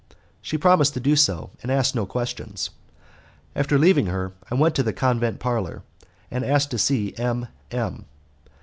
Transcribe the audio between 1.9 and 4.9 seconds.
no questions. After leaving her I went to